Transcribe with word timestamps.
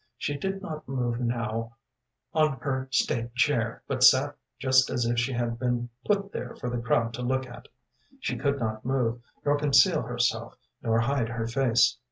“She 0.17 0.35
did 0.35 0.63
not 0.63 0.87
move 0.87 1.19
now 1.19 1.75
on 2.33 2.53
her 2.61 2.87
state 2.89 3.35
chair, 3.35 3.83
but 3.87 4.03
sat 4.03 4.35
just 4.57 4.89
as 4.89 5.05
if 5.05 5.19
she 5.19 5.31
had 5.31 5.59
been 5.59 5.89
put 6.05 6.31
there 6.31 6.55
for 6.55 6.71
the 6.71 6.81
crowd 6.81 7.13
to 7.13 7.21
look 7.21 7.45
at. 7.45 7.67
She 8.19 8.35
could 8.35 8.57
not 8.59 8.83
move, 8.83 9.21
nor 9.45 9.59
conceal 9.59 10.01
herself, 10.01 10.57
nor 10.81 11.01
hide 11.01 11.29
her 11.29 11.45
face. 11.45 11.99